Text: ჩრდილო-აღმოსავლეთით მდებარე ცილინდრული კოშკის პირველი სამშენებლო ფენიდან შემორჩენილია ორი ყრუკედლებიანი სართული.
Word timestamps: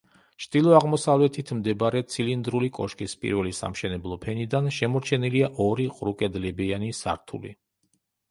ჩრდილო-აღმოსავლეთით 0.43 1.51
მდებარე 1.57 1.99
ცილინდრული 2.13 2.69
კოშკის 2.77 3.13
პირველი 3.25 3.53
სამშენებლო 3.57 4.17
ფენიდან 4.25 4.71
შემორჩენილია 4.79 5.51
ორი 5.69 5.85
ყრუკედლებიანი 5.99 6.93
სართული. 7.05 7.53